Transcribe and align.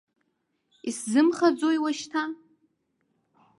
Исзымхаӡои 0.89 1.77
уашьҭа?! 1.83 2.21